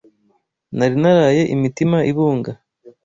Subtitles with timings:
[0.77, 2.51] Nari naraye imitima ibunga